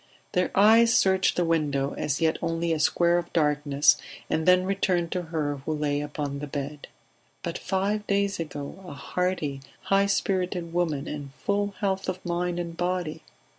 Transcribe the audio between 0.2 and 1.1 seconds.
Their eyes